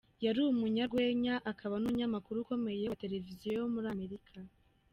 [0.25, 4.35] Yari umunyarwenya akaba n’umunyamakuru ukomeye wa Televiziyo muri Amerika.